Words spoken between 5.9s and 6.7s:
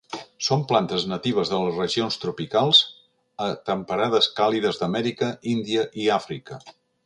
i Àfrica.